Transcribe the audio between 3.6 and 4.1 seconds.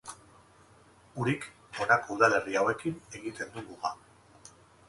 muga.